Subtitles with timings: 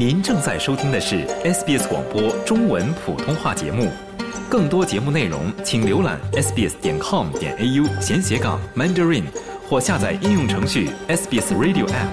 [0.00, 3.90] 您正在收听的是 SBS 广播中文普通话节目。
[4.48, 9.24] 更多节目内容，请浏览 sbs 点 com 点 au 闲斜杠 mandarin，
[9.68, 12.08] 或下载应用程序 SBS Radio App。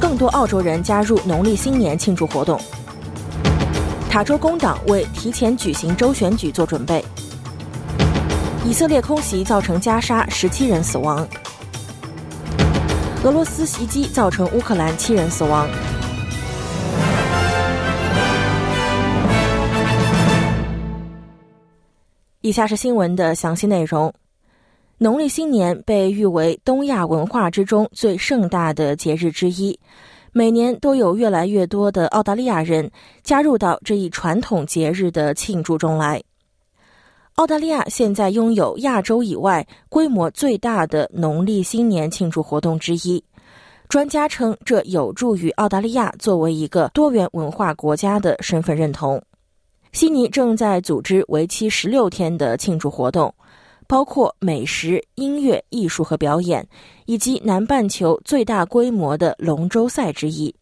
[0.00, 2.60] 更多澳洲人加入农历新年庆祝活动。
[4.08, 7.04] 塔州工党为提前举行州选举做准备。
[8.64, 11.26] 以色列空袭造成加沙十七人死亡。
[13.24, 15.68] 俄罗斯袭击造成乌克兰七人死亡。
[22.40, 24.12] 以下是新闻的详细内容。
[24.96, 29.78] 农历新年被誉为东亚文化之中最盛大的节日之一，
[30.32, 32.90] 每年都有越来越多的澳大利亚人
[33.22, 36.22] 加入到这一传统节日的庆祝中来。
[37.36, 43.22] 澳大利亚现在拥有亚洲以外规模最大的农历新年庆祝活动之一。
[43.88, 49.22] 专家称，这有助于澳大利亚作为一个多元文化国家的身份认同。
[49.92, 53.34] 悉尼正在组织为期十六天的庆祝活动，
[53.88, 56.64] 包括美食、音乐、艺术和表演，
[57.06, 60.54] 以及南半球最大规模的龙舟赛之一。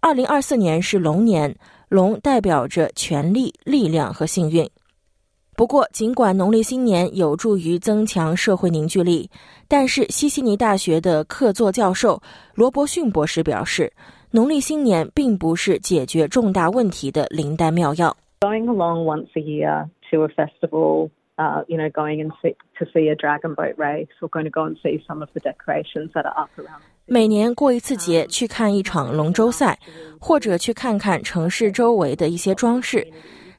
[0.00, 1.54] 二零二四年是龙年，
[1.88, 4.66] 龙代表着权力、力量和幸运。
[5.54, 9.28] 不过，尽管农历新年有助于增强社会凝聚力，
[9.68, 12.20] 但是西悉尼大学的客座教授
[12.54, 13.92] 罗伯逊博士表示，
[14.30, 18.16] 农历新年并不是解决重大问题的灵丹妙药。
[18.40, 21.10] Going along once a year to a festival,
[21.42, 24.50] uh, you know, going and see, to see a dragon boat race, or going to
[24.50, 26.82] go and see some of the decorations that are up around.
[27.06, 29.78] 每年过一次节，去看一场龙舟赛，
[30.20, 33.06] 或者去看看城市周围的一些装饰。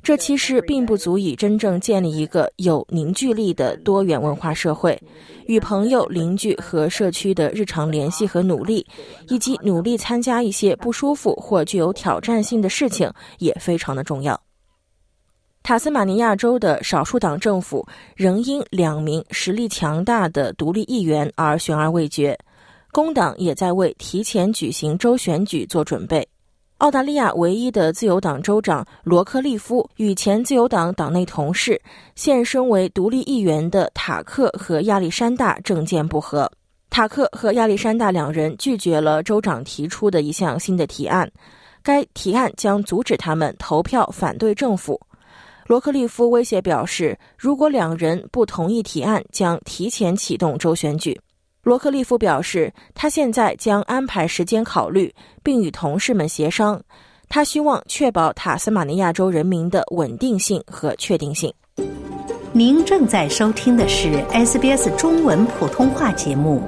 [0.01, 5.01] 这其实并不足以真正建立一个有凝聚力的多元文化社会。
[5.45, 8.85] 与朋友、邻居和社区的日常联系和努力，
[9.29, 14.37] 以及努力参加一些不舒服或具有挑战性的事情，也非常的重要。
[15.63, 17.87] 塔斯马尼亚州的少数党政府
[18.17, 22.37] 仍因两名实力强大的独立议员而悬而未决，
[22.91, 26.27] 工党也在为提前举行州选举做准备。
[26.79, 31.81] 澳大利亚唯一的自由党州长罗克利夫与前自由党党内同事、
[32.13, 36.51] 现身为独立议员的塔克和亚历山大政见不合。
[36.89, 41.31] 塔克和亚历山大两人拒绝了州长提出的一项新的提案，
[41.81, 44.99] 该提案将阻止他们投票反对政府。
[45.65, 51.19] 罗克利夫威胁表示，如果两人不同意提案，将提前启动州选举。
[51.63, 56.81] 罗克利夫表示，他现在将安排时间考虑，并与同事们协商。
[57.29, 61.51] 他希望确保塔斯马尼亚州人民的稳定性和确定性。
[62.51, 66.61] 您正在收听的是 SBS 中文普通话节目。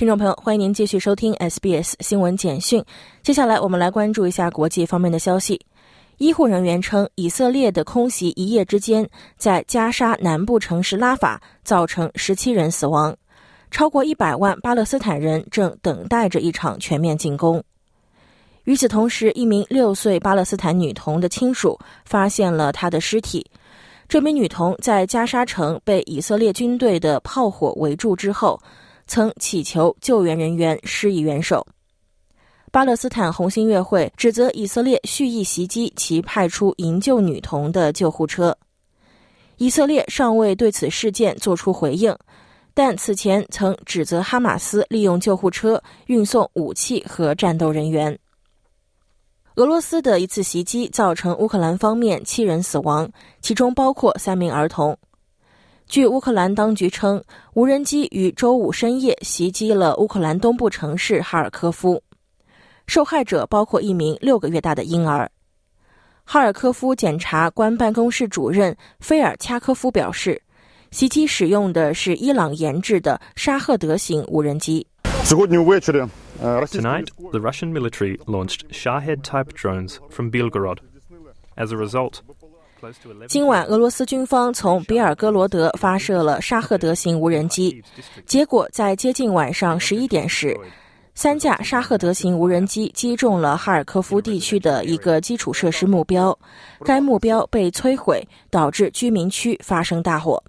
[0.00, 2.82] 听众朋友，欢迎您继续收听 SBS 新闻简讯。
[3.22, 5.60] 接下来，我们来关注一下国际方面的消息。
[6.16, 9.06] 医护人员称，以色列的空袭一夜之间
[9.36, 13.14] 在加沙南部城市拉法造成十七人死亡，
[13.70, 17.62] 超过一百万巴勒斯坦人正等待着一场全面进攻。
[18.64, 23.44] 与此同时，一名六岁巴勒斯坦女童的亲属发现了她的尸体。
[24.08, 28.58] 这名女童在加沙城被以色列军队的炮火围住之后，
[29.10, 31.66] 曾祈求救援人员施以援手。
[32.70, 38.56] 巴勒斯坦红新月会指责以色列蓄意袭击其派出营救女童的救护车。
[39.56, 42.16] 以色列尚未对此事件作出回应，
[42.72, 48.16] 但此前曾指责哈马斯利用救护车运送武器和战斗人员。
[49.56, 53.10] 俄罗斯的一次袭击造成乌克兰方面七人死亡，
[53.42, 54.96] 其中包括三名儿童。
[55.90, 57.20] 据乌克兰当局称，
[57.54, 62.00] 无人机于周五深夜袭击了乌克兰东部城市哈尔科夫。
[62.86, 65.28] 受害者包括一名六个月大的婴儿。
[66.22, 70.40] 哈尔科夫检察官办公室主任菲尔恰科夫表示，
[70.92, 74.86] 袭击使用的是伊朗研制的沙赫德型无人机。
[75.24, 80.78] Tonight, the Russian military launched Shahed-type drones from Belgorod.
[81.56, 82.20] As a result,
[83.28, 87.82] 今晚，俄罗斯军方从比尔哥罗德发射了沙赫德型无人机，
[88.26, 90.58] 结果在接近晚上十一点时。
[91.12, 96.36] 三架沙赫德型无人机击中了哈尔科夫地区的一个基础设施目标，
[96.82, 100.42] 该目标被摧毁，导致居民区发生大火。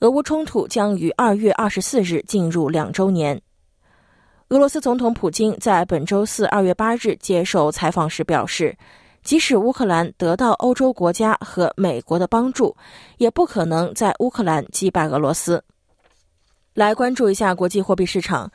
[0.00, 3.40] 俄乌冲突将于二月二十四日进入两周年。
[4.48, 8.76] 俄罗斯总统普京在本周四二月八日接受采访时表示，
[9.26, 12.74] 即使乌克兰得到欧洲国家和美国的帮助，
[13.18, 15.60] 也不可能在乌克兰击败俄罗斯。
[16.74, 18.48] 来关注一下国际货币市场，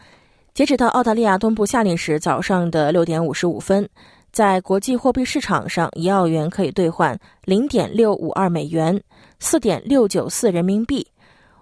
[0.53, 3.87] 截止到澳大利亚东部夏令时早上的六点五十五分，
[4.31, 8.97] 在国际货币市场上，一澳元可以兑换零点六五二美元、
[9.39, 11.05] 四点六九四人民币、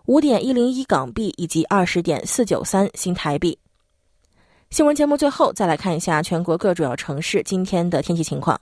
[0.05, 3.57] 五点一零一港币以及二十点四九三新台币。
[4.69, 8.61] 新闻节目最后再来看一下全国各主要城市今天的天气情况。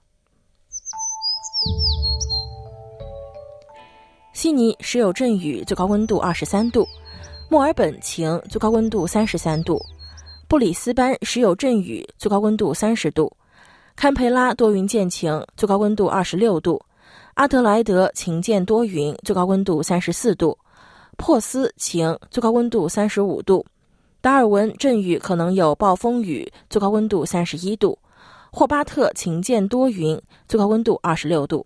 [4.38, 6.86] 悉尼时有阵雨，最高温度二十三度；
[7.50, 9.80] 墨尔本晴，最高温度三十三度；
[10.48, 13.28] 布里斯班时有阵雨，最高温度三十度；
[13.95, 16.80] 堪培拉多云见晴，最高温度二十六度；
[17.34, 20.56] 阿德莱德晴见多云，最高温度三十四度；
[21.18, 23.66] 珀斯晴，最高温度三十五度。
[24.22, 27.98] 达尔文阵雨可能有暴风雨，最高温度三十一度；
[28.51, 31.66] 霍巴特晴间多云，最高温度二十六度。